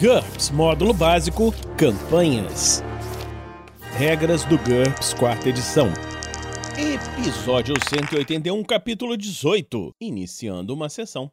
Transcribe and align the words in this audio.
GURPS 0.00 0.50
Módulo 0.50 0.94
Básico 0.94 1.52
Campanhas. 1.76 2.84
Regras 3.96 4.44
do 4.44 4.56
GURPS 4.56 5.12
Quarta 5.12 5.48
Edição. 5.48 5.88
Episódio 6.78 7.74
181, 7.90 8.62
capítulo 8.62 9.16
18. 9.16 9.92
Iniciando 10.00 10.72
uma 10.72 10.88
sessão. 10.88 11.32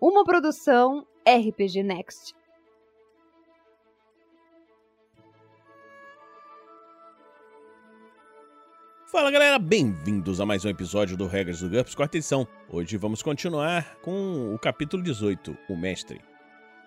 Uma 0.00 0.24
produção 0.24 1.06
RPG 1.28 1.82
Next. 1.82 2.34
Fala 9.10 9.30
galera, 9.30 9.58
bem-vindos 9.58 10.38
a 10.38 10.44
mais 10.44 10.66
um 10.66 10.68
episódio 10.68 11.16
do 11.16 11.26
Regras 11.26 11.60
do 11.60 11.70
GURPS 11.70 11.94
quarta 11.94 12.18
edição. 12.18 12.46
Hoje 12.68 12.94
vamos 12.98 13.22
continuar 13.22 13.96
com 14.02 14.54
o 14.54 14.58
capítulo 14.58 15.02
18, 15.02 15.56
o 15.66 15.74
Mestre. 15.74 16.20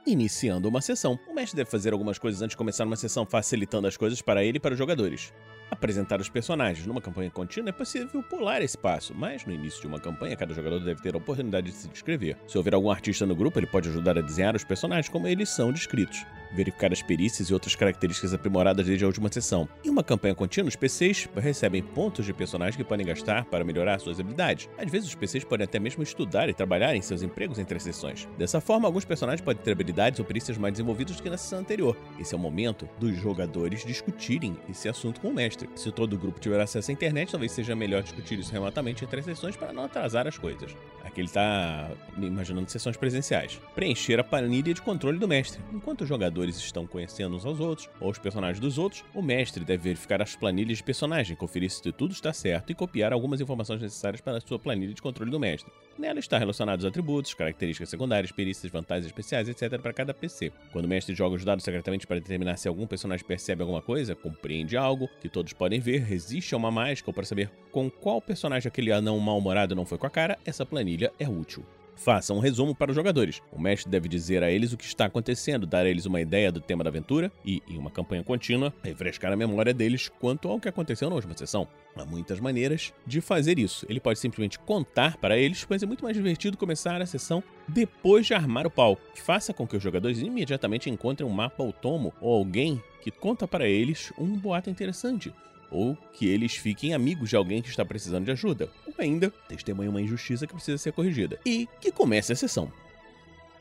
Iniciando 0.06 0.70
uma 0.70 0.82
sessão, 0.82 1.18
o 1.28 1.34
mestre 1.34 1.58
deve 1.58 1.72
fazer 1.72 1.94
algumas 1.94 2.20
coisas 2.20 2.40
antes 2.44 2.52
de 2.52 2.58
começar 2.58 2.86
uma 2.86 2.96
sessão, 2.96 3.26
facilitando 3.26 3.88
as 3.88 3.98
coisas 3.98 4.22
para 4.22 4.44
ele 4.44 4.58
e 4.58 4.60
para 4.60 4.74
os 4.74 4.78
jogadores. 4.78 5.34
Apresentar 5.72 6.20
os 6.20 6.30
personagens. 6.30 6.86
Numa 6.86 7.02
campanha 7.02 7.32
contínua 7.32 7.70
é 7.70 7.72
possível 7.72 8.22
pular 8.22 8.62
esse 8.62 8.78
passo, 8.78 9.16
mas 9.16 9.46
no 9.46 9.54
início 9.54 9.82
de 9.82 9.88
uma 9.88 10.00
campanha, 10.00 10.36
cada 10.36 10.54
jogador 10.54 10.80
deve 10.80 11.02
ter 11.02 11.16
a 11.16 11.18
oportunidade 11.18 11.72
de 11.72 11.74
se 11.74 11.88
descrever. 11.88 12.38
Se 12.46 12.58
houver 12.58 12.76
algum 12.76 12.92
artista 12.92 13.26
no 13.26 13.36
grupo, 13.36 13.58
ele 13.58 13.68
pode 13.68 13.88
ajudar 13.88 14.18
a 14.18 14.22
desenhar 14.22 14.56
os 14.56 14.66
personagens 14.66 15.08
como 15.08 15.28
eles 15.28 15.50
são 15.50 15.72
descritos 15.72 16.26
verificar 16.54 16.92
as 16.92 17.02
perícias 17.02 17.50
e 17.50 17.54
outras 17.54 17.76
características 17.76 18.34
aprimoradas 18.34 18.86
desde 18.86 19.04
a 19.04 19.08
última 19.08 19.32
sessão. 19.32 19.68
Em 19.84 19.90
uma 19.90 20.04
campanha 20.04 20.36
contínua, 20.36 20.70
os 20.70 20.76
PCs 20.76 21.30
recebem 21.36 21.82
pontos 21.82 22.26
de 22.26 22.34
personagem 22.34 22.78
que 22.78 22.84
podem 22.84 23.06
gastar 23.06 23.46
para 23.46 23.64
melhorar 23.64 24.00
suas 24.00 24.20
habilidades. 24.20 24.70
Às 24.78 24.92
vezes, 24.92 25.10
os 25.10 25.16
PCs 25.16 25.44
podem 25.44 25.66
até 25.66 25.80
mesmo 25.80 26.04
estudar 26.04 26.50
e 26.50 26.54
trabalhar 26.54 26.96
em 26.96 27.02
seus 27.02 27.22
empregos 27.22 27.60
entre 27.60 27.78
as 27.78 27.84
sessões. 27.84 28.28
Dessa 28.38 28.62
forma, 28.62 28.88
alguns 28.88 29.06
personagens 29.06 29.42
podem 29.42 29.64
ter 29.64 29.72
habilidades 29.72 30.20
ou 30.20 30.26
perícias 30.26 30.58
mais 30.58 30.74
desenvolvidas 30.74 31.16
do 31.16 31.24
que 31.24 31.30
na 31.30 31.38
sessão 31.38 31.60
anterior. 31.60 31.98
Esse 32.20 32.34
é 32.34 32.38
o 32.38 32.40
momento 32.40 32.88
dos 33.00 33.16
jogadores 33.16 33.86
discutirem 33.86 34.58
esse 34.70 34.90
assunto 34.90 35.22
com 35.22 35.30
o 35.30 35.34
mestre. 35.34 35.61
Se 35.76 35.92
todo 35.92 36.14
o 36.14 36.18
grupo 36.18 36.40
tiver 36.40 36.60
acesso 36.60 36.92
à 36.92 36.94
internet, 36.94 37.32
talvez 37.32 37.52
seja 37.52 37.76
melhor 37.76 38.04
discutir 38.04 38.40
isso 38.40 38.52
remotamente 38.52 39.04
entre 39.04 39.20
as 39.20 39.26
sessões 39.26 39.56
para 39.56 39.74
não 39.74 39.84
atrasar 39.84 40.28
as 40.28 40.38
coisas. 40.38 40.76
Aqui 41.04 41.22
ele 41.22 41.28
está 41.28 41.92
imaginando 42.18 42.70
sessões 42.70 42.96
presenciais. 42.96 43.60
Preencher 43.76 44.20
a 44.20 44.24
planilha 44.24 44.74
de 44.74 44.82
controle 44.82 45.18
do 45.18 45.28
mestre. 45.28 45.62
Enquanto 45.74 46.02
os 46.02 46.08
jogadores 46.08 46.58
estão 46.58 46.88
conhecendo 46.88 47.36
uns 47.36 47.46
aos 47.46 47.60
outros, 47.60 47.90
ou 48.00 48.10
os 48.10 48.18
personagens 48.18 48.60
dos 48.60 48.78
outros, 48.78 49.04
o 49.14 49.22
mestre 49.22 49.66
deve 49.66 49.84
verificar 49.84 50.22
as 50.22 50.36
planilhas 50.36 50.78
de 50.78 50.84
personagem, 50.84 51.36
conferir 51.36 51.70
se 51.70 51.92
tudo 51.92 52.14
está 52.14 52.32
certo 52.32 52.72
e 52.72 52.76
copiar 52.76 53.12
algumas 53.12 53.42
informações 53.42 53.82
necessárias 53.82 54.22
para 54.22 54.38
a 54.38 54.42
sua 54.42 54.60
planilha 54.60 54.94
de 54.94 55.02
controle 55.02 55.32
do 55.32 55.40
mestre. 55.40 55.72
Nela 56.02 56.18
está 56.18 56.40
relacionados 56.40 56.84
atributos, 56.84 57.36
características 57.36 57.88
secundárias, 57.88 58.32
perícias, 58.32 58.72
vantagens 58.72 59.06
especiais, 59.06 59.48
etc. 59.48 59.80
para 59.80 59.94
cada 59.94 60.16
PC. 60.16 60.52
Quando 60.72 60.86
o 60.86 60.88
mestre 60.88 61.14
joga 61.14 61.36
os 61.36 61.46
dados 61.46 61.64
secretamente 61.64 62.08
para 62.08 62.20
determinar 62.20 62.58
se 62.58 62.68
algum 62.68 62.88
personagem 62.88 63.24
percebe 63.24 63.62
alguma 63.62 63.84
coisa, 63.84 64.16
compreende 64.16 64.76
algo 64.76 65.08
que 65.22 65.30
todos 65.30 65.54
podem 65.54 65.80
ver, 65.80 66.00
resiste 66.00 66.56
a 66.56 66.58
uma 66.58 66.72
mágica 66.72 67.12
ou 67.12 67.14
para 67.14 67.24
saber 67.24 67.52
com 67.72 67.88
qual 67.88 68.20
personagem 68.20 68.68
aquele 68.68 68.92
anão 68.92 69.20
mal-humorado 69.20 69.76
não 69.76 69.86
foi 69.86 70.00
com 70.00 70.08
a 70.08 70.10
cara, 70.10 70.40
essa 70.44 70.66
planilha 70.66 71.14
é 71.20 71.30
útil. 71.30 71.64
Faça 72.04 72.34
um 72.34 72.40
resumo 72.40 72.74
para 72.74 72.90
os 72.90 72.96
jogadores. 72.96 73.44
O 73.52 73.62
mestre 73.62 73.92
deve 73.92 74.10
dizer 74.10 74.42
a 74.44 74.50
eles 74.50 74.74
o 74.74 74.78
que 74.78 74.86
está 74.86 75.06
acontecendo, 75.06 75.68
dar 75.68 75.86
a 75.86 75.90
eles 75.90 76.08
uma 76.08 76.20
ideia 76.20 76.52
do 76.52 76.60
tema 76.60 76.84
da 76.84 76.90
aventura 76.90 77.32
e, 77.46 77.62
em 77.68 77.78
uma 77.78 77.92
campanha 77.92 78.24
contínua, 78.24 78.74
refrescar 78.84 79.32
a 79.32 79.36
memória 79.36 79.72
deles 79.72 80.10
quanto 80.10 80.48
ao 80.48 80.60
que 80.60 80.68
aconteceu 80.68 81.10
na 81.10 81.16
última 81.16 81.38
sessão. 81.38 81.68
Há 81.96 82.04
muitas 82.04 82.40
maneiras 82.40 82.92
de 83.06 83.22
fazer 83.22 83.60
isso. 83.60 83.86
Ele 83.88 84.00
pode 84.00 84.18
simplesmente 84.18 84.58
contar 84.58 85.18
para 85.18 85.38
eles, 85.38 85.64
mas 85.70 85.84
é 85.84 85.86
muito 85.86 86.04
mais 86.04 86.18
divertido 86.18 86.58
começar 86.58 87.00
a 87.00 87.06
sessão 87.06 87.44
depois 87.68 88.26
de 88.26 88.34
armar 88.34 88.66
o 88.66 88.72
palco. 88.72 89.04
Faça 89.18 89.54
com 89.54 89.68
que 89.68 89.78
os 89.78 89.84
jogadores 89.84 90.22
imediatamente 90.22 90.90
encontrem 90.90 91.30
um 91.30 91.32
mapa 91.32 91.62
ou 91.62 91.72
tomo 91.72 92.12
ou 92.20 92.36
alguém 92.36 92.82
que 93.04 93.12
conta 93.12 93.48
para 93.48 93.68
eles 93.68 94.12
um 94.18 94.40
boato 94.40 94.72
interessante 94.72 95.32
ou 95.72 95.98
que 96.14 96.28
eles 96.28 96.56
fiquem 96.56 96.94
amigos 96.94 97.30
de 97.30 97.36
alguém 97.36 97.62
que 97.62 97.70
está 97.70 97.86
precisando 97.86 98.26
de 98.26 98.32
ajuda, 98.32 98.70
ou 98.86 98.94
ainda 98.98 99.32
testemunhem 99.48 99.90
uma 99.90 100.02
injustiça 100.02 100.46
que 100.46 100.54
precisa 100.54 100.78
ser 100.78 100.92
corrigida, 100.92 101.40
e 101.46 101.68
que 101.80 101.92
comece 101.92 102.34
a 102.34 102.36
sessão. 102.36 102.72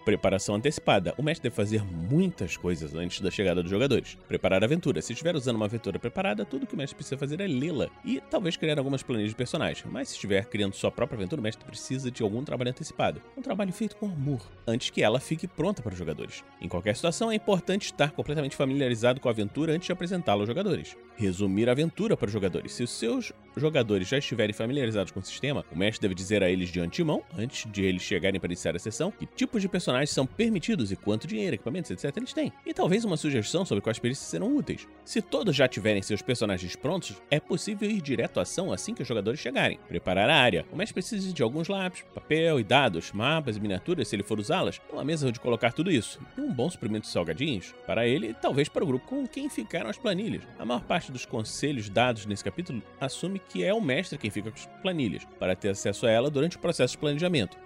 Preparação 0.05 0.55
antecipada. 0.55 1.15
O 1.19 1.22
mestre 1.22 1.49
deve 1.49 1.55
fazer 1.55 1.84
muitas 1.84 2.56
coisas 2.56 2.94
antes 2.94 3.21
da 3.21 3.31
chegada 3.31 3.62
dos 3.62 3.71
jogadores. 3.71 4.16
Preparar 4.27 4.62
a 4.62 4.66
aventura. 4.66 5.03
Se 5.03 5.12
estiver 5.12 5.37
usando 5.37 5.56
uma 5.56 5.66
aventura 5.66 5.99
preparada, 5.99 6.44
tudo 6.44 6.66
que 6.66 6.75
o 6.75 6.77
mestre 6.77 6.97
precisa 6.97 7.19
fazer 7.19 7.41
é 7.41 7.47
lê-la 7.47 7.88
e 8.05 8.21
talvez 8.31 8.56
criar 8.56 8.78
algumas 8.78 9.03
planilhas 9.03 9.31
de 9.31 9.37
personagens. 9.37 9.84
Mas 9.91 10.09
se 10.09 10.15
estiver 10.15 10.47
criando 10.47 10.75
sua 10.75 10.91
própria 10.91 11.16
aventura, 11.16 11.41
o 11.41 11.43
mestre 11.43 11.65
precisa 11.65 12.11
de 12.11 12.22
algum 12.22 12.43
trabalho 12.43 12.71
antecipado. 12.71 13.21
Um 13.37 13.43
trabalho 13.43 13.72
feito 13.72 13.97
com 13.97 14.06
amor, 14.06 14.41
antes 14.66 14.91
que 14.91 15.03
ela 15.03 15.21
fique 15.21 15.47
pronta 15.47 15.83
para 15.83 15.93
os 15.93 15.99
jogadores. 15.99 16.43
Em 16.61 16.69
qualquer 16.69 16.97
situação, 16.97 17.31
é 17.31 17.34
importante 17.34 17.87
estar 17.87 18.12
completamente 18.12 18.56
familiarizado 18.56 19.21
com 19.21 19.28
a 19.28 19.32
aventura 19.32 19.75
antes 19.75 19.87
de 19.87 19.93
apresentá-la 19.93 20.43
aos 20.43 20.49
jogadores. 20.49 20.97
Resumir 21.17 21.69
a 21.69 21.72
aventura 21.72 22.17
para 22.17 22.27
os 22.27 22.32
jogadores. 22.32 22.72
Se 22.72 22.82
os 22.82 22.91
seus 22.91 23.32
jogadores 23.56 24.09
já 24.09 24.19
estiverem 24.19 24.53
familiarizados 24.53 25.12
com 25.12 25.21
o 25.21 25.25
sistema, 25.25 25.65
o 25.72 25.77
mestre 25.77 26.03
deve 26.03 26.15
dizer 26.15 26.43
a 26.43 26.50
eles 26.50 26.71
de 26.71 26.81
antemão, 26.81 27.22
antes 27.37 27.71
de 27.71 27.83
eles 27.83 28.03
chegarem 28.03 28.41
para 28.41 28.49
iniciar 28.49 28.77
a 28.77 28.78
sessão, 28.78 29.11
que 29.11 29.27
tipos 29.27 29.62
de 29.62 29.69
personagens 29.69 30.11
são 30.11 30.27
permitidos 30.27 30.93
e 30.93 30.97
quanto 30.97 31.27
dinheiro, 31.27 31.55
equipamentos, 31.56 31.91
etc. 31.91 32.16
eles 32.16 32.33
têm. 32.33 32.53
E 32.65 32.72
talvez 32.72 33.05
uma 33.05 33.16
sugestão 33.16 33.65
sobre 33.65 33.83
quais 33.83 33.99
perícias 33.99 34.28
serão 34.28 34.56
úteis. 34.56 34.87
Se 35.05 35.21
todos 35.21 35.55
já 35.55 35.66
tiverem 35.66 36.03
seus 36.03 36.22
personagens 36.22 36.77
prontos, 36.77 37.21
é 37.31 37.41
possível 37.41 37.91
ir 37.91 38.00
direto 38.00 38.38
à 38.38 38.43
ação 38.43 38.72
assim 38.72 38.94
que 38.94 39.03
os 39.03 39.09
jogadores 39.09 39.41
chegarem. 39.41 39.78
Preparar 39.88 40.28
a 40.28 40.37
área. 40.37 40.65
O 40.72 40.77
mestre 40.77 40.94
precisa 40.94 41.32
de 41.32 41.43
alguns 41.43 41.69
lápis, 41.69 42.05
papel 42.15 42.61
e 42.61 42.65
dados, 42.65 43.12
mapas 43.12 43.56
e 43.56 43.61
miniaturas 43.61 44.09
se 44.09 44.17
ele 44.17 44.22
for 44.22 44.38
usá-las, 44.38 44.81
uma 44.93 45.05
mesa 45.05 45.28
onde 45.28 45.41
colocar 45.41 45.72
tudo 45.72 45.91
isso, 45.91 46.21
e 46.37 46.41
um 46.41 46.53
bom 46.53 46.69
suprimento 46.71 47.06
de 47.06 47.12
salgadinhos, 47.12 47.75
para 47.87 48.06
ele 48.06 48.28
e 48.28 48.34
talvez 48.34 48.69
para 48.69 48.84
o 48.84 48.87
grupo 48.87 49.06
com 49.06 49.27
quem 49.27 49.49
ficaram 49.49 49.91
as 49.91 49.99
planilhas. 49.99 50.43
A 50.59 50.65
maior 50.65 50.82
parte 50.82 51.11
dos 51.11 51.25
conselhos 51.25 51.88
dados 51.88 52.27
nesse 52.27 52.44
capítulo 52.44 52.82
assume 53.00 53.39
que 53.48 53.64
é 53.64 53.72
o 53.72 53.80
mestre 53.80 54.18
quem 54.18 54.30
fica 54.30 54.50
com 54.50 54.56
as 54.56 54.66
planilhas, 54.82 55.26
para 55.38 55.56
ter 55.56 55.70
acesso 55.70 56.06
a 56.06 56.10
ela 56.10 56.30
durante 56.30 56.56
o 56.56 56.60
processo 56.60 56.92
de 56.92 56.98
planejamento 56.98 57.56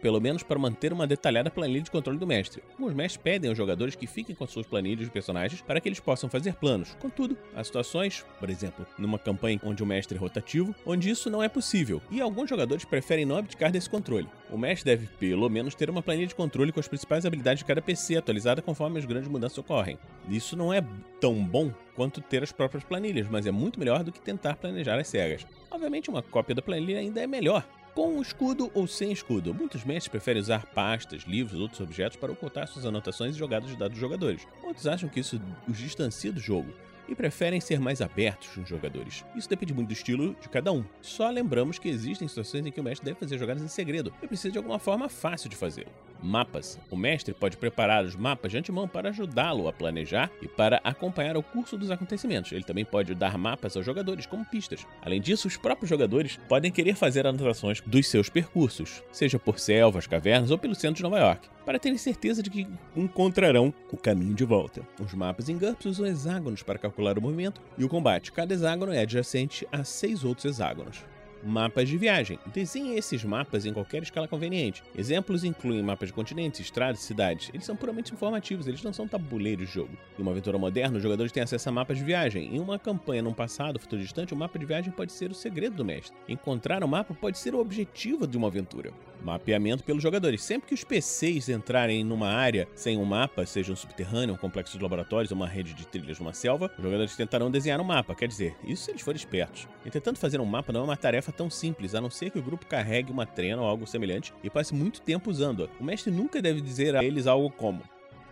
pelo 0.00 0.20
menos 0.20 0.42
para 0.42 0.58
manter 0.58 0.92
uma 0.92 1.06
detalhada 1.06 1.50
planilha 1.50 1.82
de 1.82 1.90
controle 1.90 2.18
do 2.18 2.26
mestre. 2.26 2.62
Alguns 2.72 2.94
mestres 2.94 3.22
pedem 3.22 3.48
aos 3.48 3.58
jogadores 3.58 3.94
que 3.94 4.06
fiquem 4.06 4.34
com 4.34 4.46
suas 4.46 4.66
planilhas 4.66 5.06
de 5.06 5.10
personagens 5.10 5.60
para 5.60 5.80
que 5.80 5.88
eles 5.88 6.00
possam 6.00 6.28
fazer 6.28 6.54
planos. 6.54 6.96
Contudo, 7.00 7.36
há 7.54 7.62
situações, 7.62 8.24
por 8.38 8.50
exemplo, 8.50 8.86
numa 8.98 9.18
campanha 9.18 9.60
onde 9.64 9.82
o 9.82 9.86
mestre 9.86 10.16
é 10.16 10.20
rotativo, 10.20 10.74
onde 10.86 11.10
isso 11.10 11.30
não 11.30 11.42
é 11.42 11.48
possível, 11.48 12.00
e 12.10 12.20
alguns 12.20 12.48
jogadores 12.48 12.84
preferem 12.84 13.24
não 13.24 13.36
abdicar 13.36 13.70
desse 13.70 13.90
controle. 13.90 14.28
O 14.50 14.56
mestre 14.56 14.84
deve, 14.96 15.06
pelo 15.18 15.48
menos, 15.48 15.74
ter 15.74 15.90
uma 15.90 16.02
planilha 16.02 16.26
de 16.26 16.34
controle 16.34 16.72
com 16.72 16.80
as 16.80 16.88
principais 16.88 17.26
habilidades 17.26 17.60
de 17.60 17.64
cada 17.64 17.82
PC 17.82 18.16
atualizada 18.16 18.62
conforme 18.62 18.98
as 18.98 19.04
grandes 19.04 19.28
mudanças 19.28 19.58
ocorrem. 19.58 19.98
Isso 20.28 20.56
não 20.56 20.72
é 20.72 20.82
tão 21.20 21.34
bom 21.44 21.72
quanto 21.94 22.20
ter 22.20 22.42
as 22.42 22.52
próprias 22.52 22.84
planilhas, 22.84 23.28
mas 23.28 23.46
é 23.46 23.50
muito 23.50 23.78
melhor 23.78 24.04
do 24.04 24.12
que 24.12 24.20
tentar 24.20 24.56
planejar 24.56 24.98
as 24.98 25.08
cegas. 25.08 25.46
Obviamente, 25.70 26.08
uma 26.08 26.22
cópia 26.22 26.54
da 26.54 26.62
planilha 26.62 26.98
ainda 27.00 27.20
é 27.20 27.26
melhor, 27.26 27.66
com 27.98 28.22
escudo 28.22 28.70
ou 28.74 28.86
sem 28.86 29.10
escudo. 29.10 29.52
Muitos 29.52 29.82
mestres 29.82 30.06
preferem 30.06 30.40
usar 30.40 30.64
pastas, 30.66 31.22
livros 31.22 31.56
ou 31.56 31.62
outros 31.62 31.80
objetos 31.80 32.16
para 32.16 32.30
ocultar 32.30 32.68
suas 32.68 32.86
anotações 32.86 33.34
e 33.34 33.38
jogadas 33.38 33.70
de 33.70 33.76
dados 33.76 33.94
dos 33.94 34.00
jogadores. 34.00 34.46
Outros 34.62 34.86
acham 34.86 35.08
que 35.08 35.18
isso 35.18 35.40
os 35.66 35.76
distancia 35.76 36.30
do 36.30 36.38
jogo 36.38 36.72
e 37.08 37.14
preferem 37.16 37.60
ser 37.60 37.80
mais 37.80 38.00
abertos 38.00 38.50
com 38.50 38.60
os 38.60 38.68
jogadores. 38.68 39.24
Isso 39.34 39.48
depende 39.48 39.74
muito 39.74 39.88
do 39.88 39.94
estilo 39.94 40.36
de 40.40 40.48
cada 40.48 40.70
um. 40.70 40.84
Só 41.02 41.28
lembramos 41.28 41.80
que 41.80 41.88
existem 41.88 42.28
situações 42.28 42.64
em 42.64 42.70
que 42.70 42.80
o 42.80 42.84
mestre 42.84 43.04
deve 43.04 43.18
fazer 43.18 43.36
jogadas 43.36 43.64
em 43.64 43.68
segredo 43.68 44.14
e 44.22 44.28
precisa 44.28 44.52
de 44.52 44.58
alguma 44.58 44.78
forma 44.78 45.08
fácil 45.08 45.50
de 45.50 45.56
fazer. 45.56 45.88
Mapas. 46.22 46.78
O 46.90 46.96
mestre 46.96 47.34
pode 47.34 47.56
preparar 47.56 48.04
os 48.04 48.16
mapas 48.16 48.50
de 48.50 48.58
antemão 48.58 48.88
para 48.88 49.10
ajudá-lo 49.10 49.68
a 49.68 49.72
planejar 49.72 50.30
e 50.42 50.48
para 50.48 50.80
acompanhar 50.84 51.36
o 51.36 51.42
curso 51.42 51.76
dos 51.76 51.90
acontecimentos. 51.90 52.52
Ele 52.52 52.64
também 52.64 52.84
pode 52.84 53.14
dar 53.14 53.38
mapas 53.38 53.76
aos 53.76 53.86
jogadores 53.86 54.26
como 54.26 54.44
pistas. 54.44 54.86
Além 55.02 55.20
disso, 55.20 55.48
os 55.48 55.56
próprios 55.56 55.88
jogadores 55.88 56.38
podem 56.48 56.70
querer 56.70 56.94
fazer 56.94 57.26
anotações 57.26 57.80
dos 57.80 58.08
seus 58.08 58.28
percursos, 58.28 59.02
seja 59.12 59.38
por 59.38 59.58
selvas, 59.58 60.06
cavernas 60.06 60.50
ou 60.50 60.58
pelo 60.58 60.74
centro 60.74 60.96
de 60.96 61.02
Nova 61.02 61.18
York 61.18 61.48
para 61.68 61.78
terem 61.78 61.98
certeza 61.98 62.42
de 62.42 62.48
que 62.48 62.66
encontrarão 62.96 63.74
o 63.92 63.96
caminho 63.98 64.34
de 64.34 64.42
volta. 64.42 64.80
Os 64.98 65.12
mapas 65.12 65.50
em 65.50 65.58
GURPS 65.58 65.84
usam 65.84 66.06
hexágonos 66.06 66.62
para 66.62 66.78
calcular 66.78 67.18
o 67.18 67.20
movimento 67.20 67.60
e 67.76 67.84
o 67.84 67.90
combate. 67.90 68.32
Cada 68.32 68.54
hexágono 68.54 68.90
é 68.90 69.00
adjacente 69.00 69.68
a 69.70 69.84
seis 69.84 70.24
outros 70.24 70.46
hexágonos. 70.46 71.04
Mapas 71.42 71.88
de 71.88 71.96
viagem. 71.96 72.38
Desenhe 72.52 72.96
esses 72.96 73.22
mapas 73.22 73.64
em 73.64 73.72
qualquer 73.72 74.02
escala 74.02 74.26
conveniente. 74.26 74.82
Exemplos 74.96 75.44
incluem 75.44 75.82
mapas 75.82 76.08
de 76.08 76.12
continentes, 76.12 76.60
estradas 76.60 77.00
cidades. 77.00 77.50
Eles 77.54 77.64
são 77.64 77.76
puramente 77.76 78.12
informativos, 78.12 78.66
eles 78.66 78.82
não 78.82 78.92
são 78.92 79.06
tabuleiros 79.06 79.66
de 79.66 79.72
jogo. 79.72 79.96
Em 80.18 80.22
uma 80.22 80.32
aventura 80.32 80.58
moderna, 80.58 80.96
os 80.96 81.02
jogadores 81.02 81.30
têm 81.32 81.42
acesso 81.42 81.68
a 81.68 81.72
mapas 81.72 81.96
de 81.96 82.04
viagem. 82.04 82.54
Em 82.54 82.58
uma 82.58 82.78
campanha 82.78 83.22
num 83.22 83.32
passado 83.32 83.78
futuro 83.78 84.02
distante, 84.02 84.34
o 84.34 84.36
mapa 84.36 84.58
de 84.58 84.66
viagem 84.66 84.92
pode 84.92 85.12
ser 85.12 85.30
o 85.30 85.34
segredo 85.34 85.76
do 85.76 85.84
mestre. 85.84 86.16
Encontrar 86.28 86.82
o 86.82 86.86
um 86.86 86.88
mapa 86.88 87.14
pode 87.14 87.38
ser 87.38 87.54
o 87.54 87.60
objetivo 87.60 88.26
de 88.26 88.36
uma 88.36 88.48
aventura. 88.48 88.92
Mapeamento 89.22 89.84
pelos 89.84 90.02
jogadores. 90.02 90.42
Sempre 90.42 90.68
que 90.68 90.74
os 90.74 90.84
PCs 90.84 91.48
entrarem 91.48 92.04
numa 92.04 92.28
área 92.28 92.68
sem 92.74 92.96
um 92.96 93.04
mapa, 93.04 93.44
seja 93.46 93.72
um 93.72 93.76
subterrâneo, 93.76 94.34
um 94.34 94.38
complexo 94.38 94.76
de 94.76 94.82
laboratórios 94.82 95.32
uma 95.32 95.46
rede 95.46 95.74
de 95.74 95.86
trilhas 95.86 96.18
numa 96.18 96.32
selva, 96.32 96.70
os 96.76 96.82
jogadores 96.82 97.16
tentarão 97.16 97.50
desenhar 97.50 97.80
um 97.80 97.84
mapa. 97.84 98.14
Quer 98.14 98.28
dizer, 98.28 98.56
isso 98.64 98.84
se 98.84 98.90
eles 98.90 99.02
forem 99.02 99.18
espertos. 99.18 99.68
E 99.84 99.90
tentando 99.90 100.18
fazer 100.18 100.40
um 100.40 100.46
mapa 100.46 100.72
não 100.72 100.80
é 100.80 100.84
uma 100.84 100.96
tarefa 100.96 101.32
tão 101.32 101.50
simples, 101.50 101.94
a 101.94 102.00
não 102.00 102.10
ser 102.10 102.30
que 102.30 102.38
o 102.38 102.42
grupo 102.42 102.66
carregue 102.66 103.12
uma 103.12 103.26
trena 103.26 103.62
ou 103.62 103.68
algo 103.68 103.86
semelhante 103.86 104.32
e 104.42 104.50
passe 104.50 104.74
muito 104.74 105.00
tempo 105.00 105.30
usando-a. 105.30 105.68
O 105.80 105.84
mestre 105.84 106.10
nunca 106.10 106.40
deve 106.40 106.60
dizer 106.60 106.96
a 106.96 107.04
eles 107.04 107.26
algo 107.26 107.50
como 107.50 107.82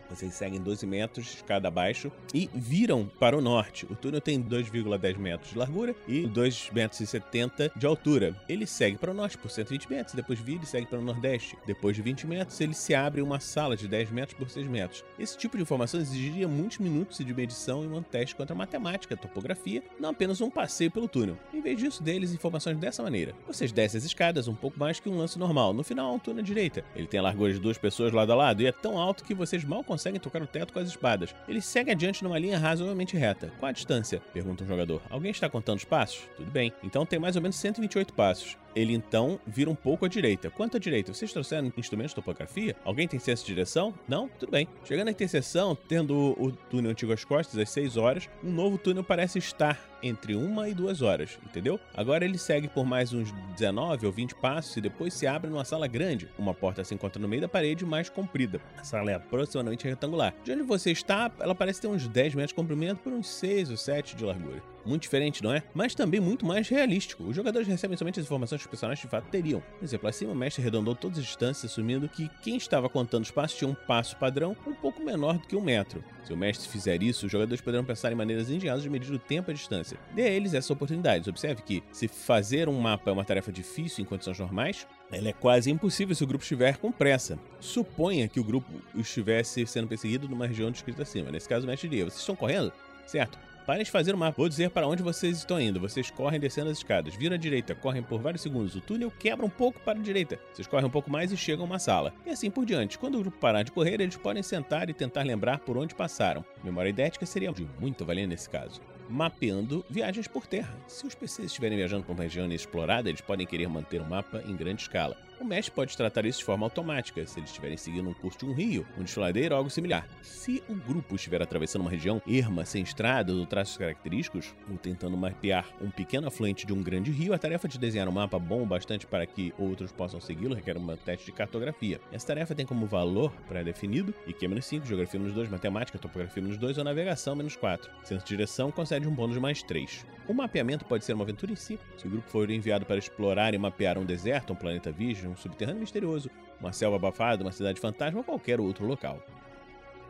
vocês 0.09 0.35
seguem 0.35 0.61
12 0.61 0.87
metros 0.87 1.27
de 1.27 1.35
escada 1.37 1.69
abaixo 1.69 2.11
e 2.35 2.49
viram 2.55 3.11
para 3.19 3.37
o 3.37 3.41
norte. 3.41 3.87
O 3.91 3.95
túnel 3.95 4.21
tem 4.21 4.43
2,10 4.43 5.19
metros 5.19 5.51
de 5.51 5.59
largura 5.59 5.95
e 6.07 6.23
2,70 6.23 6.73
metros 6.73 7.71
de 7.77 7.87
altura. 7.87 8.37
Ele 8.49 8.67
segue 8.67 8.97
para 8.97 9.11
o 9.11 9.15
norte 9.15 9.39
por 9.39 9.51
120 9.51 9.91
metros, 9.91 10.15
depois 10.15 10.39
vira 10.39 10.63
e 10.63 10.67
segue 10.67 10.87
para 10.87 10.99
o 10.99 11.03
nordeste. 11.03 11.59
Depois 11.67 11.97
de 11.97 12.03
20 12.03 12.27
metros, 12.27 12.61
ele 12.61 12.75
se 12.75 12.95
abre 12.95 13.21
uma 13.21 13.41
sala 13.41 13.77
de 13.77 13.89
10 13.89 14.11
metros 14.11 14.39
por 14.39 14.49
6 14.49 14.67
metros. 14.67 15.05
Esse 15.19 15.37
tipo 15.37 15.57
de 15.57 15.63
informação 15.63 16.01
exigiria 16.01 16.49
muitos 16.49 16.79
minutos 16.79 17.19
de 17.19 17.35
medição 17.35 17.85
e 17.85 17.87
um 17.87 18.03
teste 18.03 18.37
contra 18.37 18.55
a 18.55 18.57
matemática, 18.57 19.15
a 19.15 19.19
topografia, 19.19 19.83
não 19.99 20.11
apenas 20.11 20.41
um 20.41 20.51
passeio 20.51 20.91
pelo 20.91 21.09
túnel. 21.09 21.39
Em 21.53 21.61
vez 21.61 21.79
disso, 21.79 22.03
deles 22.03 22.33
informações 22.33 22.79
dessa 22.79 23.03
maneira. 23.03 23.35
Vocês 23.47 23.73
descem 23.73 23.99
as 23.99 24.05
escadas 24.05 24.49
um 24.49 24.55
pouco 24.55 24.79
mais 24.79 25.01
que 25.01 25.09
um 25.09 25.17
lance 25.17 25.39
normal. 25.39 25.73
No 25.73 25.83
final, 25.83 26.15
um 26.15 26.19
túnel 26.19 26.43
à 26.43 26.45
direita. 26.45 26.85
Ele 26.95 27.07
tem 27.07 27.19
a 27.19 27.23
largura 27.23 27.53
de 27.53 27.59
duas 27.59 27.79
pessoas 27.79 28.13
lado 28.13 28.33
a 28.33 28.37
lado 28.37 28.63
e 28.63 28.67
é 28.67 28.73
tão 28.73 28.99
alto 28.99 29.25
que 29.25 29.35
vocês 29.35 29.65
mal 29.65 29.83
conseguem 29.83 29.96
conseguem 29.97 30.21
tocar 30.21 30.43
o 30.43 30.47
teto 30.47 30.75
com 30.75 30.79
as 30.79 30.89
espadas. 30.89 31.35
Ele 31.49 31.63
segue 31.63 31.91
adiante 31.91 32.23
numa 32.23 32.39
linha 32.39 32.59
razoavelmente 32.59 33.17
reta. 33.17 33.51
Qual 33.59 33.69
a 33.69 33.73
distância? 33.73 34.21
Pergunta 34.33 34.63
um 34.63 34.67
jogador. 34.67 35.01
Alguém 35.09 35.31
está 35.31 35.49
contando 35.49 35.79
os 35.79 35.85
passos? 35.85 36.29
Tudo 36.37 36.51
bem. 36.51 36.71
Então 36.83 37.07
tem 37.07 37.19
mais 37.19 37.35
ou 37.35 37.43
menos 37.43 37.57
128 37.57 38.13
passos. 38.13 38.59
Ele 38.77 38.93
então 38.93 39.41
vira 39.47 39.71
um 39.71 39.75
pouco 39.75 40.05
à 40.05 40.09
direita. 40.09 40.51
Quanto 40.51 40.77
à 40.77 40.81
direita? 40.81 41.15
Vocês 41.15 41.33
trouxeram 41.33 41.73
instrumentos 41.79 42.11
de 42.11 42.17
topografia? 42.17 42.77
Alguém 42.85 43.09
tem 43.09 43.19
senso 43.19 43.43
de 43.43 43.55
direção? 43.55 43.95
Não? 44.07 44.29
Tudo 44.29 44.53
bem. 44.53 44.69
Chegando 44.85 45.09
à 45.09 45.11
interseção, 45.11 45.75
tendo 45.89 46.37
o 46.39 46.53
túnel 46.53 46.91
antigo 46.91 47.11
às 47.11 47.25
costas, 47.25 47.59
às 47.59 47.71
6 47.71 47.97
horas, 47.97 48.29
um 48.45 48.53
novo 48.53 48.77
túnel 48.77 49.03
parece 49.03 49.39
estar 49.39 49.81
entre 50.03 50.35
uma 50.35 50.69
e 50.69 50.75
duas 50.75 51.01
horas, 51.01 51.39
entendeu? 51.43 51.81
Agora 51.95 52.25
ele 52.25 52.37
segue 52.37 52.69
por 52.69 52.85
mais 52.85 53.15
uns 53.15 53.33
19 53.57 54.05
ou 54.05 54.13
20 54.13 54.35
passos 54.35 54.77
e 54.77 54.81
depois 54.83 55.15
se 55.15 55.27
abre 55.27 55.49
numa 55.49 55.65
sala 55.65 55.87
grande. 55.87 56.29
Uma 56.39 56.53
porta 56.53 56.85
se 56.85 56.95
encontra 56.95 57.21
no 57.21 57.27
meio 57.27 57.41
da 57.41 57.49
parede 57.49 57.87
mais 57.87 58.11
comprida. 58.11 58.61
A 58.77 58.85
sala 58.85 59.11
é 59.11 59.15
aproximadamente 59.15 59.89
retangular. 59.89 60.35
De 60.45 60.53
onde 60.53 60.63
você 60.63 60.93
está, 60.93 61.33
ela 61.41 61.55
parece 61.55 61.81
ter 61.81 61.89
uns 61.89 62.07
10 62.07 62.35
metros 62.35 62.51
de 62.51 62.57
comprimento 62.57 63.01
por 63.01 63.13
uns 63.13 63.27
6 63.27 63.71
ou 63.71 63.77
7 63.79 64.17
de 64.17 64.25
largura. 64.25 64.76
Muito 64.87 65.03
diferente, 65.03 65.43
não 65.43 65.53
é? 65.53 65.63
Mas 65.75 65.95
também 65.95 66.21
muito 66.21 66.47
mais 66.47 66.69
realístico. 66.69 67.25
Os 67.25 67.35
jogadores 67.35 67.67
recebem 67.67 67.97
somente 67.97 68.21
as 68.21 68.27
informações 68.27 68.61
que 68.61 68.67
os 68.67 68.71
personagens 68.71 69.03
de 69.03 69.11
fato 69.11 69.29
teriam. 69.29 69.61
Por 69.61 69.85
exemplo, 69.85 70.09
acima 70.09 70.33
o 70.33 70.35
mestre 70.35 70.63
arredondou 70.63 70.95
todas 70.95 71.19
as 71.19 71.25
distâncias, 71.25 71.73
assumindo 71.73 72.09
que 72.09 72.31
quem 72.41 72.57
estava 72.57 72.89
contando 72.89 73.25
os 73.25 73.31
passos 73.31 73.59
tinha 73.59 73.69
um 73.69 73.75
passo 73.75 74.17
padrão 74.17 74.57
um 74.67 74.75
pouco 74.75 75.03
menor 75.03 75.39
do 75.39 75.47
que 75.47 75.57
um 75.57 75.61
metro. 75.61 76.05
Se 76.25 76.33
o 76.33 76.37
mestre 76.37 76.69
fizer 76.69 77.03
isso, 77.03 77.27
os 77.27 77.33
jogadores 77.33 77.61
poderão 77.61 77.85
pensar 77.85 78.13
em 78.13 78.15
maneiras 78.15 78.49
ingeniosas 78.49 78.85
de 78.85 78.91
medir 78.91 79.13
o 79.13 79.19
tempo 79.19 79.51
e 79.51 79.53
a 79.53 79.55
distância. 79.55 79.99
Dê 80.15 80.23
a 80.23 80.31
eles 80.31 80.55
essa 80.55 80.73
oportunidade. 80.73 81.29
Observe 81.29 81.63
que, 81.63 81.83
se 81.91 82.07
fazer 82.07 82.69
um 82.69 82.79
mapa 82.79 83.11
é 83.11 83.13
uma 83.13 83.25
tarefa 83.25 83.51
difícil 83.51 84.03
em 84.03 84.07
condições 84.07 84.39
normais, 84.39 84.87
ela 85.11 85.29
é 85.29 85.33
quase 85.33 85.71
impossível 85.71 86.15
se 86.15 86.23
o 86.23 86.27
grupo 86.27 86.43
estiver 86.43 86.77
com 86.79 86.93
pressa. 86.93 87.39
Suponha 87.61 88.29
que 88.29 88.41
o 88.41 88.45
grupo 88.45 88.71
estivesse 88.95 89.67
sendo 89.67 89.89
perseguido 89.89 90.29
numa 90.29 90.47
região 90.47 90.71
descrita 90.71 91.03
acima. 91.03 91.31
Nesse 91.31 91.49
caso, 91.49 91.65
o 91.65 91.69
mestre 91.69 91.89
diria: 91.89 92.05
Vocês 92.05 92.21
estão 92.21 92.37
correndo? 92.37 92.73
Certo. 93.07 93.39
De 93.67 93.91
fazer 93.91 94.15
o 94.15 94.19
mapa. 94.19 94.37
Vou 94.39 94.49
dizer 94.49 94.71
para 94.71 94.87
onde 94.87 95.03
vocês 95.03 95.39
estão 95.39 95.61
indo. 95.61 95.81
Vocês 95.81 96.11
correm 96.11 96.41
descendo 96.41 96.71
as 96.71 96.79
escadas. 96.79 97.15
Viram 97.15 97.35
à 97.35 97.39
direita, 97.39 97.75
correm 97.75 98.03
por 98.03 98.21
vários 98.21 98.41
segundos. 98.41 98.75
O 98.75 98.81
túnel 98.81 99.13
quebra 99.19 99.45
um 99.45 99.51
pouco 99.51 99.81
para 99.81 99.99
a 99.99 100.03
direita. 100.03 100.39
Vocês 100.53 100.67
correm 100.67 100.87
um 100.87 100.91
pouco 100.91 101.11
mais 101.11 101.31
e 101.31 101.37
chegam 101.37 101.65
a 101.65 101.67
uma 101.67 101.79
sala. 101.79 102.15
E 102.25 102.31
assim 102.31 102.51
por 102.51 102.65
diante. 102.65 102.97
Quando 102.97 103.17
o 103.17 103.21
grupo 103.21 103.39
parar 103.39 103.65
de 103.65 103.73
correr, 103.73 104.01
eles 104.01 104.17
podem 104.17 104.43
sentar 104.43 104.89
e 104.89 104.95
tentar 104.95 105.25
lembrar 105.25 105.59
por 105.59 105.77
onde 105.77 105.95
passaram. 105.95 106.45
Memória 106.65 106.89
idética 106.89 107.27
seria 107.27 107.53
de 107.53 107.69
muito 107.79 108.05
valer 108.05 108.27
nesse 108.27 108.49
caso 108.49 108.81
mapeando 109.09 109.85
viagens 109.89 110.27
por 110.27 110.47
terra. 110.47 110.75
Se 110.89 111.07
os 111.07 111.15
PCs 111.15 111.47
estiverem 111.47 111.79
viajando 111.79 112.05
por 112.05 112.13
uma 112.13 112.25
região 112.25 112.45
inexplorada, 112.45 113.09
eles 113.09 113.21
podem 113.21 113.47
querer 113.47 113.69
manter 113.69 114.01
o 114.01 114.05
mapa 114.05 114.43
em 114.47 114.57
grande 114.57 114.83
escala. 114.83 115.17
O 115.39 115.45
mestre 115.45 115.71
pode 115.71 115.95
tratar 115.95 116.25
isso 116.25 116.39
de 116.39 116.47
forma 116.47 116.65
automática, 116.65 117.27
se 117.27 117.39
eles 117.39 117.51
estiverem 117.51 117.77
seguindo 117.77 118.09
um 118.09 118.15
curso 118.15 118.39
de 118.39 118.47
um 118.47 118.55
rio, 118.55 118.87
um 118.99 119.03
desfiladeiro 119.03 119.55
ou 119.55 119.59
algo 119.59 119.69
similar. 119.69 120.09
Se 120.23 120.63
o 120.67 120.75
grupo 120.75 121.15
estiver 121.15 121.43
atravessando 121.43 121.83
uma 121.83 121.91
região 121.91 122.23
erma, 122.27 122.65
sem 122.65 122.83
estrada 122.83 123.35
ou 123.35 123.45
traços 123.45 123.77
característicos, 123.77 124.55
ou 124.71 124.79
tentando 124.79 125.15
mapear 125.15 125.67
um 125.81 125.91
pequeno 125.91 126.27
afluente 126.27 126.67
de 126.67 126.73
um 126.73 126.83
grande 126.83 127.11
rio, 127.11 127.35
a 127.35 127.39
tarefa 127.39 127.69
de 127.69 127.79
desenhar 127.79 128.09
um 128.09 128.13
mapa 128.13 128.39
bom 128.39 128.63
o 128.63 128.67
bastante 128.67 129.07
para 129.07 129.27
que 129.27 129.53
outros 129.59 129.93
possam 129.93 130.21
segui-lo 130.21 130.55
requer 130.55 130.79
um 130.79 130.97
teste 130.97 131.27
de 131.27 131.33
cartografia. 131.33 132.01
Essa 132.11 132.29
tarefa 132.29 132.55
tem 132.55 132.65
como 132.65 132.87
valor 132.87 133.31
pré-definido 133.47 134.15
IQ-5, 134.27 134.87
Geografia 134.87 135.21
menos 135.21 135.35
2, 135.35 135.51
Matemática, 135.51 135.99
Topografia 135.99 136.43
menos 136.43 136.57
2 136.57 136.79
ou 136.79 136.85
Navegação 136.85 137.37
menos 137.37 137.57
4. 137.57 137.91
Senso 138.05 138.25
de 138.25 138.29
direção 138.29 138.71
concede 138.71 139.07
um 139.07 139.15
bônus 139.15 139.37
mais 139.37 139.63
3. 139.63 140.07
O 140.29 140.35
mapeamento 140.35 140.85
pode 140.85 141.05
ser 141.05 141.13
uma 141.13 141.23
aventura 141.23 141.53
em 141.53 141.57
si. 141.57 141.79
Se 141.97 142.07
o 142.07 142.11
grupo 142.11 142.29
for 142.29 142.51
enviado 142.51 142.85
para 142.85 142.97
explorar 142.97 143.55
e 143.55 143.59
mapear 143.59 143.97
um 143.97 144.05
deserto, 144.05 144.53
um 144.53 144.57
planeta 144.57 144.91
virgem, 144.91 145.26
um 145.29 145.37
subterrâneo 145.37 145.81
misterioso, 145.81 146.31
uma 146.61 146.73
selva 146.73 146.97
abafada, 146.97 147.43
uma 147.43 147.53
cidade 147.53 147.81
fantasma 147.81 148.19
ou 148.19 148.25
qualquer 148.25 148.61
outro 148.61 148.87
local. 148.87 149.21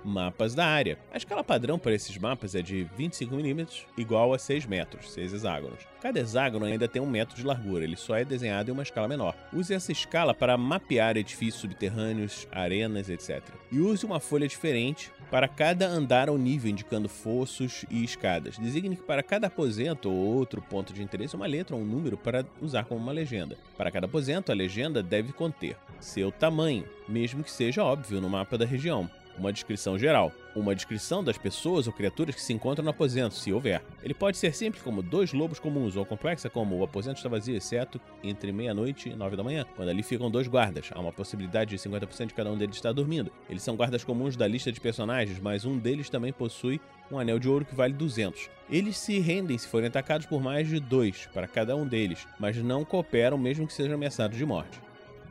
Mapas 0.06 0.54
da 0.54 0.64
área. 0.64 0.96
A 1.12 1.16
escala 1.16 1.42
padrão 1.42 1.80
para 1.80 1.92
esses 1.92 2.16
mapas 2.16 2.54
é 2.54 2.62
de 2.62 2.86
25mm, 2.96 3.86
igual 3.98 4.32
a 4.32 4.38
6 4.38 4.64
metros, 4.64 5.10
6 5.10 5.34
hexágonos. 5.34 5.80
Cada 6.00 6.20
hexágono 6.20 6.64
ainda 6.64 6.86
tem 6.86 7.02
um 7.02 7.10
metro 7.10 7.34
de 7.34 7.42
largura, 7.42 7.82
ele 7.82 7.96
só 7.96 8.14
é 8.14 8.24
desenhado 8.24 8.70
em 8.70 8.72
uma 8.72 8.84
escala 8.84 9.08
menor. 9.08 9.34
Use 9.52 9.74
essa 9.74 9.90
escala 9.90 10.32
para 10.32 10.56
mapear 10.56 11.16
edifícios 11.16 11.60
subterrâneos, 11.60 12.46
arenas, 12.52 13.08
etc. 13.08 13.42
E 13.72 13.80
use 13.80 14.06
uma 14.06 14.20
folha 14.20 14.46
diferente 14.46 15.10
para 15.28 15.48
cada 15.48 15.88
andar 15.88 16.30
ou 16.30 16.38
nível, 16.38 16.70
indicando 16.70 17.08
fossos 17.08 17.84
e 17.90 18.04
escadas. 18.04 18.58
Designe 18.58 18.94
para 18.94 19.24
cada 19.24 19.48
aposento 19.48 20.08
ou 20.08 20.16
outro 20.16 20.62
ponto 20.62 20.92
de 20.92 21.02
interesse 21.02 21.34
uma 21.34 21.46
letra 21.46 21.74
ou 21.74 21.82
um 21.82 21.84
número 21.84 22.16
para 22.16 22.44
usar 22.60 22.84
como 22.84 23.00
uma 23.00 23.12
legenda. 23.12 23.56
Para 23.76 23.90
cada 23.90 24.06
aposento, 24.06 24.52
a 24.52 24.54
legenda 24.54 25.02
deve 25.02 25.32
conter 25.32 25.76
seu 25.98 26.30
tamanho, 26.30 26.84
mesmo 27.08 27.42
que 27.42 27.50
seja 27.50 27.82
óbvio 27.82 28.20
no 28.20 28.30
mapa 28.30 28.56
da 28.56 28.64
região 28.64 29.10
uma 29.38 29.52
descrição 29.52 29.98
geral, 29.98 30.32
uma 30.54 30.74
descrição 30.74 31.22
das 31.22 31.36
pessoas 31.36 31.86
ou 31.86 31.92
criaturas 31.92 32.34
que 32.34 32.40
se 32.40 32.52
encontram 32.52 32.84
no 32.84 32.90
aposento, 32.90 33.34
se 33.34 33.52
houver. 33.52 33.82
Ele 34.02 34.14
pode 34.14 34.36
ser 34.36 34.54
simples 34.54 34.82
como 34.82 35.02
dois 35.02 35.32
lobos 35.32 35.58
comuns, 35.58 35.96
ou 35.96 36.06
complexa 36.06 36.48
como 36.48 36.76
o 36.76 36.84
aposento 36.84 37.18
está 37.18 37.28
vazio, 37.28 37.56
exceto 37.56 38.00
entre 38.22 38.52
meia-noite 38.52 39.10
e 39.10 39.14
nove 39.14 39.36
da 39.36 39.42
manhã, 39.44 39.66
quando 39.76 39.88
ali 39.88 40.02
ficam 40.02 40.30
dois 40.30 40.48
guardas. 40.48 40.90
Há 40.92 41.00
uma 41.00 41.12
possibilidade 41.12 41.70
de 41.70 41.76
50% 41.76 42.26
de 42.26 42.34
cada 42.34 42.50
um 42.50 42.56
deles 42.56 42.76
estar 42.76 42.92
dormindo. 42.92 43.30
Eles 43.48 43.62
são 43.62 43.76
guardas 43.76 44.04
comuns 44.04 44.36
da 44.36 44.46
lista 44.46 44.72
de 44.72 44.80
personagens, 44.80 45.38
mas 45.40 45.64
um 45.64 45.78
deles 45.78 46.08
também 46.08 46.32
possui 46.32 46.80
um 47.10 47.18
anel 47.18 47.38
de 47.38 47.48
ouro 47.48 47.64
que 47.64 47.74
vale 47.74 47.92
200. 47.92 48.50
Eles 48.68 48.96
se 48.96 49.18
rendem 49.20 49.56
se 49.56 49.68
forem 49.68 49.88
atacados 49.88 50.26
por 50.26 50.42
mais 50.42 50.68
de 50.68 50.80
dois 50.80 51.28
para 51.32 51.46
cada 51.46 51.76
um 51.76 51.86
deles, 51.86 52.26
mas 52.38 52.56
não 52.56 52.84
cooperam 52.84 53.38
mesmo 53.38 53.66
que 53.66 53.72
sejam 53.72 53.94
ameaçados 53.94 54.36
de 54.36 54.44
morte. 54.44 54.80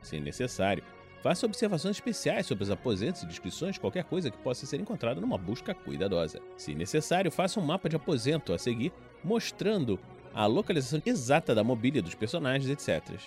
Se 0.01 0.19
necessário, 0.19 0.84
Faça 1.25 1.48
observações 1.48 1.96
especiais 1.96 2.46
sobre 2.46 2.65
os 2.65 2.70
aposentos 2.70 3.24
e 3.24 3.25
descrições 3.25 3.74
de 3.74 3.79
qualquer 3.79 4.03
coisa 4.03 4.29
que 4.29 4.38
possa 4.38 4.63
ser 4.67 4.79
encontrada 4.79 5.20
numa 5.20 5.39
busca 5.39 5.74
cuidadosa. 5.74 6.39
Se 6.55 6.75
necessário, 6.75 7.32
faça 7.32 7.60
um 7.60 7.65
mapa 7.65 7.89
de 7.89 7.96
aposento 7.96 8.53
a 8.53 8.60
seguir, 8.60 8.94
mostrando 9.24 10.00
a 10.36 10.46
localização 10.46 11.01
exata 11.03 11.55
da 11.55 11.63
mobília 11.63 12.00
dos 12.00 12.13
personagens, 12.13 12.70
etc. 12.70 13.20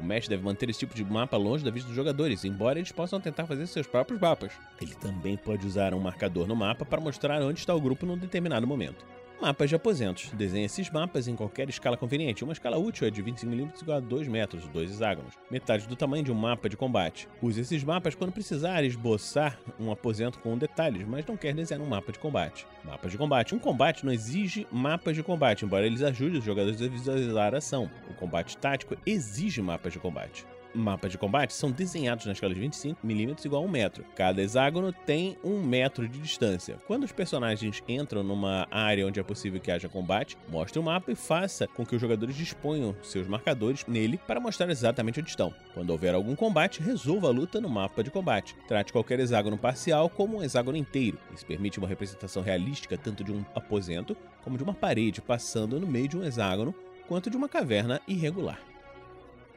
O 0.00 0.04
mestre 0.04 0.30
deve 0.30 0.42
manter 0.42 0.68
esse 0.68 0.80
tipo 0.80 0.96
de 0.96 1.04
mapa 1.04 1.36
longe 1.36 1.64
da 1.64 1.70
vista 1.70 1.86
dos 1.86 1.94
jogadores, 1.94 2.44
embora 2.44 2.80
eles 2.80 2.90
possam 2.90 3.20
tentar 3.20 3.46
fazer 3.46 3.68
seus 3.68 3.86
próprios 3.86 4.20
mapas. 4.20 4.52
Ele 4.82 4.96
também 4.96 5.36
pode 5.36 5.64
usar 5.64 5.94
um 5.94 6.00
marcador 6.00 6.48
no 6.48 6.56
mapa 6.56 6.84
para 6.84 7.00
mostrar 7.00 7.40
onde 7.40 7.60
está 7.60 7.72
o 7.72 7.80
grupo 7.80 8.04
num 8.04 8.18
determinado 8.18 8.66
momento. 8.66 9.06
Mapas 9.40 9.68
de 9.68 9.76
aposentos. 9.76 10.30
Desenhe 10.32 10.64
esses 10.64 10.90
mapas 10.90 11.28
em 11.28 11.36
qualquer 11.36 11.68
escala 11.68 11.96
conveniente. 11.96 12.44
Uma 12.44 12.52
escala 12.52 12.78
útil 12.78 13.06
é 13.06 13.10
de 13.10 13.22
25mm 13.22 13.82
igual 13.82 13.98
a 13.98 14.00
2 14.00 14.28
metros, 14.28 14.66
2 14.68 14.90
hexágonos, 14.92 15.34
metade 15.50 15.86
do 15.86 15.96
tamanho 15.96 16.24
de 16.24 16.32
um 16.32 16.34
mapa 16.34 16.68
de 16.68 16.76
combate. 16.76 17.28
Use 17.42 17.60
esses 17.60 17.84
mapas 17.84 18.14
quando 18.14 18.32
precisar 18.32 18.84
esboçar 18.84 19.58
um 19.78 19.90
aposento 19.90 20.38
com 20.38 20.56
detalhes, 20.56 21.06
mas 21.06 21.26
não 21.26 21.36
quer 21.36 21.52
desenhar 21.54 21.82
um 21.82 21.88
mapa 21.88 22.12
de 22.12 22.18
combate. 22.18 22.66
Mapas 22.84 23.10
de 23.10 23.18
combate. 23.18 23.54
Um 23.54 23.58
combate 23.58 24.06
não 24.06 24.12
exige 24.12 24.66
mapas 24.70 25.16
de 25.16 25.22
combate, 25.22 25.64
embora 25.64 25.86
eles 25.86 26.02
ajudem 26.02 26.38
os 26.38 26.44
jogadores 26.44 26.80
a 26.80 26.88
visualizar 26.88 27.54
a 27.54 27.58
ação. 27.58 27.90
O 28.08 28.14
combate 28.14 28.56
tático 28.56 28.96
exige 29.04 29.60
mapas 29.60 29.92
de 29.92 29.98
combate 29.98 30.46
mapas 30.74 31.12
de 31.12 31.18
combate 31.18 31.52
são 31.52 31.70
desenhados 31.70 32.26
na 32.26 32.32
escala 32.32 32.54
de 32.54 32.60
25mm 32.60 33.44
igual 33.44 33.62
a 33.62 33.66
1 33.66 33.68
metro. 33.68 34.04
Cada 34.14 34.42
hexágono 34.42 34.92
tem 34.92 35.36
1 35.44 35.62
metro 35.62 36.08
de 36.08 36.18
distância. 36.18 36.76
Quando 36.86 37.04
os 37.04 37.12
personagens 37.12 37.82
entram 37.88 38.22
numa 38.22 38.66
área 38.70 39.06
onde 39.06 39.20
é 39.20 39.22
possível 39.22 39.60
que 39.60 39.70
haja 39.70 39.88
combate, 39.88 40.36
mostre 40.48 40.78
o 40.78 40.82
mapa 40.82 41.12
e 41.12 41.14
faça 41.14 41.66
com 41.66 41.84
que 41.84 41.94
os 41.94 42.00
jogadores 42.00 42.34
disponham 42.34 42.94
seus 43.02 43.26
marcadores 43.26 43.84
nele 43.86 44.18
para 44.26 44.40
mostrar 44.40 44.68
exatamente 44.70 45.20
onde 45.20 45.30
estão. 45.30 45.54
Quando 45.72 45.90
houver 45.90 46.14
algum 46.14 46.34
combate, 46.34 46.82
resolva 46.82 47.28
a 47.28 47.32
luta 47.32 47.60
no 47.60 47.68
mapa 47.68 48.02
de 48.02 48.10
combate. 48.10 48.56
Trate 48.66 48.92
qualquer 48.92 49.20
hexágono 49.20 49.56
parcial 49.56 50.08
como 50.08 50.38
um 50.38 50.42
hexágono 50.42 50.76
inteiro. 50.76 51.18
Isso 51.34 51.46
permite 51.46 51.78
uma 51.78 51.88
representação 51.88 52.42
realística 52.42 52.98
tanto 52.98 53.22
de 53.22 53.32
um 53.32 53.44
aposento 53.54 54.16
como 54.42 54.58
de 54.58 54.62
uma 54.62 54.74
parede 54.74 55.22
passando 55.22 55.80
no 55.80 55.86
meio 55.86 56.08
de 56.08 56.16
um 56.16 56.24
hexágono, 56.24 56.74
quanto 57.08 57.30
de 57.30 57.36
uma 57.36 57.48
caverna 57.48 58.00
irregular. 58.06 58.73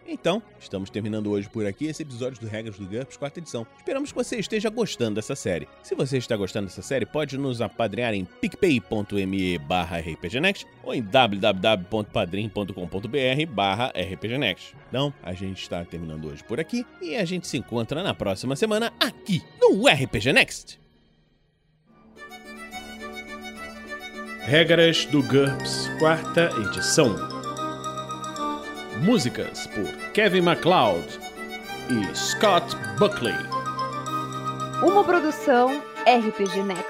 Então, 0.08 0.42
estamos 0.58 0.90
terminando 0.90 1.30
hoje 1.30 1.50
por 1.50 1.66
aqui 1.66 1.86
esse 1.86 2.02
episódio 2.02 2.40
do 2.40 2.48
Regras 2.48 2.80
do 2.80 2.86
GURPS, 2.86 3.18
quarta 3.18 3.40
edição. 3.40 3.68
Esperamos 3.78 4.12
que 4.12 4.16
você 4.16 4.38
esteja 4.38 4.70
gostando 4.70 5.16
dessa 5.16 5.36
série. 5.36 5.68
Se 5.84 5.94
você 5.96 6.18
está 6.18 6.38
gostando 6.38 6.68
dessa 6.68 6.82
série, 6.82 7.06
pode 7.06 7.38
nos 7.38 7.62
apadrear 7.62 8.14
em 8.14 8.24
picpay.me 8.24 9.58
barra 9.60 9.98
rpgnext 9.98 10.66
ou 10.82 10.94
em 10.94 11.02
www.padrim.com.br 11.02 13.46
barra 13.50 13.88
rpgnext. 13.88 14.74
Então, 14.88 15.14
a 15.22 15.34
gente 15.34 15.62
está 15.62 15.84
terminando 15.84 16.30
hoje 16.30 16.42
por 16.44 16.58
aqui 16.58 16.86
e 17.02 17.18
a 17.18 17.26
gente 17.26 17.46
se 17.46 17.58
encontra 17.58 18.02
na 18.02 18.14
próxima 18.14 18.56
semana 18.56 18.94
aqui 19.00 19.44
no 19.60 19.88
RPG 19.88 20.32
Next. 20.32 20.80
Regras 24.46 25.06
do 25.08 25.22
GURPS, 25.24 25.90
quarta 26.00 26.50
edição. 26.62 27.37
Músicas 29.02 29.68
por 29.68 29.86
Kevin 30.14 30.42
MacLeod 30.42 31.20
e 31.90 32.16
Scott 32.16 32.76
Buckley. 32.98 33.36
Uma 34.82 35.04
produção 35.04 35.70
RPG 36.06 36.64
Next. 36.64 36.87